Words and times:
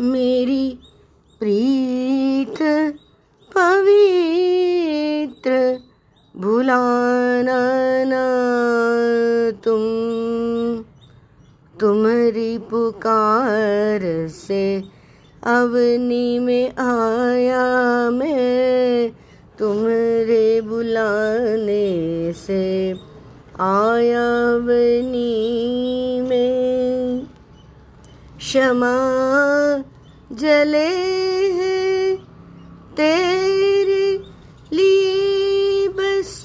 मेरी 0.00 0.78
प्रीत 1.40 2.56
पवित्र 3.56 5.78
भुलाना 6.36 7.60
तुम। 9.64 9.80
तुम्हारी 11.80 12.58
पुकार 12.58 14.28
से 14.28 14.84
अवनी 15.42 16.38
में 16.38 16.68
आया 16.68 18.10
मैं। 18.10 19.12
तुम्हारे 19.58 20.60
बुलाने 20.60 22.32
से 22.32 22.94
आया 23.60 24.54
अवनी 24.54 25.99
क्षमा 28.40 28.94
जले 30.32 30.88
हैं 31.52 32.16
तेरे 32.96 34.06
लिए, 34.72 35.88
बस 35.88 36.44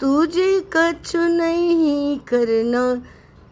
तुझे 0.00 0.60
कछु 0.76 1.18
नहीं 1.18 2.18
करना 2.18 2.82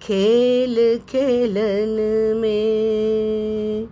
खेल 0.03 1.01
खेलन 1.09 1.95
में। 2.41 3.87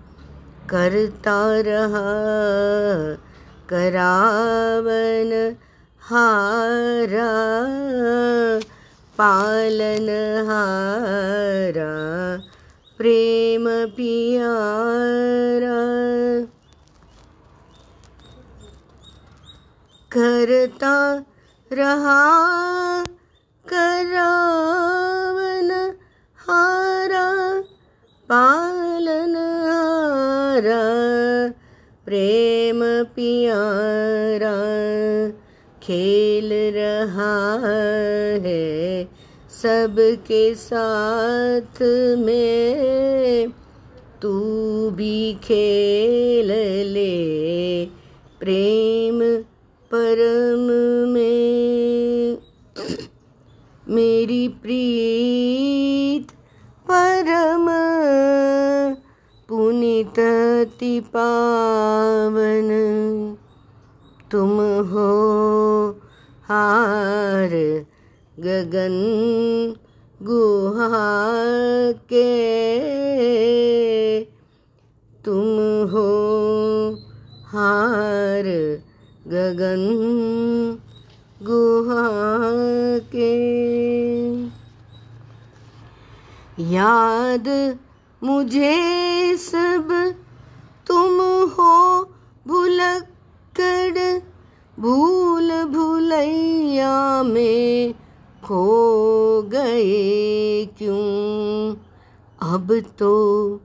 करता 0.70 1.61
रहा 1.61 2.12
करावन 3.70 5.56
हारा, 6.01 7.33
पालन 9.19 10.09
हारा, 10.48 11.92
प्रेम 12.98 13.42
पियारा 13.87 15.81
करता 20.12 21.25
रहा 21.73 23.05
करावन 23.69 25.95
हारा, 26.37 27.62
पालन 28.29 29.37
हारा, 29.37 30.83
प्रेम 32.05 32.81
पियारा 33.17 34.56
खेल 35.83 36.53
रहा 36.53 37.59
है 38.43 39.05
सबके 39.62 40.55
साथ 40.55 41.83
में। 42.19 43.62
तू 44.23 44.41
भी 44.91 45.34
खेल 45.34 46.47
ले 46.92 47.87
प्रेम 48.41 49.20
परम 49.95 50.67
में। 51.12 52.39
मेरी 53.89 54.48
प्रीत 54.48 56.31
परम 56.91 57.67
पुनित 59.48 60.15
पावन। 61.00 62.69
तुम 64.31 64.61
हो 64.89 65.11
हार 66.45 67.50
गगन 68.39 68.97
गुहा 70.25 70.89
के 72.12 72.28
तुम 75.25 75.89
हो 75.91 76.09
हार 77.47 78.45
गगन 79.27 79.84
गुहा 81.43 82.06
के 83.15 83.33
याद 86.75 87.78
मुझे 88.25 89.37
सब 89.37 90.15
तुम 90.87 91.21
हो 91.50 92.03
भुलक्कड़, 92.49 94.21
भूल 94.81 95.65
भुलैया 95.65 97.22
में 97.22 97.94
खो 98.44 99.12
गए 99.82 100.66
क्यों? 100.66 101.75
अब 102.43 102.82
तो 102.98 103.60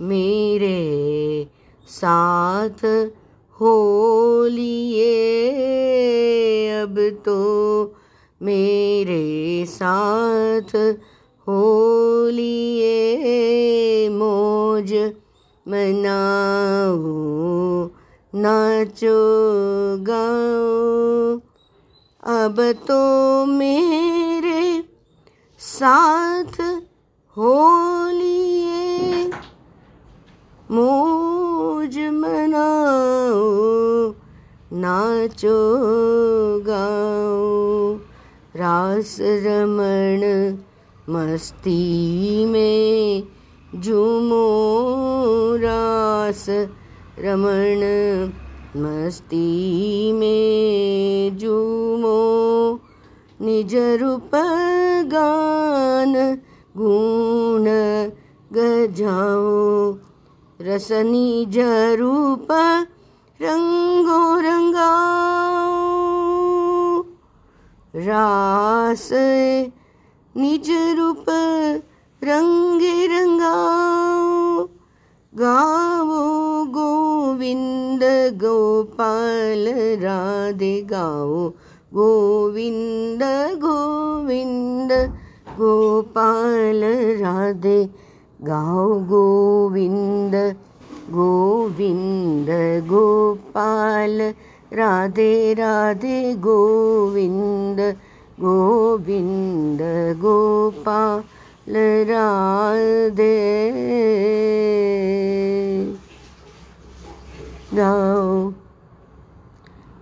मेरे 0.00 1.48
साथ 1.88 3.10
हो 3.60 4.44
लिए। 4.50 5.16
अब 6.82 7.22
तो 7.24 7.38
मेरे 8.42 9.64
साथ 9.68 10.76
हो 11.48 11.80
लिए। 12.32 14.08
मौज 14.08 14.94
मनाओ 15.68 16.98
नाचो 18.34 19.18
गाओ 19.98 21.40
अब 22.44 22.72
तो 22.72 23.46
मेरे 23.46 24.87
साथ 25.78 26.60
हो 27.36 27.70
लिए। 28.08 29.30
मौज 30.70 31.98
मनाओ, 31.98 33.42
नाचो, 34.72 35.78
गाओ। 36.60 37.94
रास 38.56 39.16
रमण 39.20 40.22
मस्ती 41.14 42.44
में 42.44 43.22
झूमो। 43.80 44.46
रास 45.56 46.46
रमण 47.18 47.78
मस्ती 48.82 50.12
में 50.12 51.38
झूमो। 51.38 52.80
निज 53.40 53.74
रूप 53.74 54.30
गान 55.06 56.12
गुण 56.76 57.64
गजाओ। 58.52 59.92
रस 60.60 60.88
निज 60.92 61.58
रूप 61.98 62.48
रंगो 63.42 64.40
रंगाओ। 64.40 64.98
रास 67.96 69.08
निज 70.36 70.70
रूप 70.98 71.24
रंगे 72.24 73.06
रंगाओ। 73.06 74.64
गावो 75.34 76.22
गोविंद, 76.64 78.00
गोपाल 78.34 79.64
राधे 80.02 80.82
गाओ 80.82 81.48
गोविंद 81.94 82.87
गोपाल 85.58 86.82
राधे, 87.20 87.84
गाओ 88.42 88.88
गोविंद 89.00 90.34
गोविंद 91.10 92.46
गोपाल, 92.88 94.20
राधे 94.72 95.54
राधे 95.54 96.34
गोविंद 96.34 97.80
गोविंद 98.40 99.82
गोपाल 100.18 101.74
राधे। 102.10 103.34
गाओ 107.74 108.52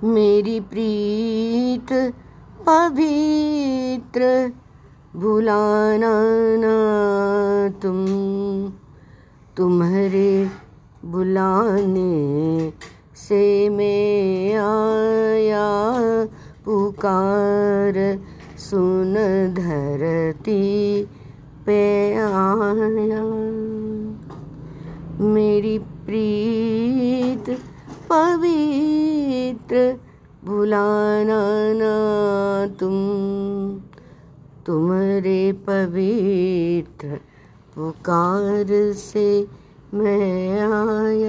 मेरी 0.04 0.60
प्रीत 0.60 1.92
पवित्र 2.66 4.52
भुलाना 5.16 6.10
ना 6.58 6.72
तुम, 7.82 8.06
तुम्हारे 9.56 10.50
बुलाने 11.04 12.72
से 13.16 13.68
मैं 13.68 14.54
आया 14.54 15.68
पुकार, 16.64 17.94
सुन 18.58 19.14
धरती 19.54 21.04
पे 21.66 21.82
आया। 22.14 23.24
मेरी 25.24 25.78
प्रीत 25.78 27.50
पवित्र, 28.12 29.96
भुलाना 30.44 31.40
ना 31.72 31.94
तुम 32.80 33.25
तुम्हारे 34.66 35.52
पवित्र 35.66 37.18
पुकार 37.74 38.66
से 38.94 39.26
मैं 39.94 40.60